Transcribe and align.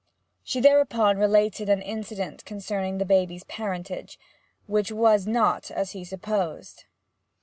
She 0.43 0.59
thereupon 0.59 1.19
related 1.19 1.69
an 1.69 1.83
incident 1.83 2.43
concerning 2.43 2.97
the 2.97 3.05
baby's 3.05 3.43
parentage, 3.43 4.17
which 4.65 4.91
was 4.91 5.27
not 5.27 5.69
as 5.69 5.91
he 5.91 6.03
supposed. 6.03 6.85